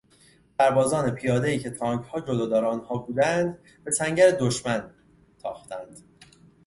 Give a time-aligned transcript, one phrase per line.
[0.57, 4.91] سربازان پیادهای که تانکها جلودار آنها بودند به سنگر دشمن
[5.39, 6.01] تاختند.